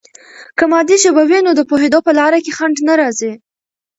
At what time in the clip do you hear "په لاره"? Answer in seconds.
2.05-2.39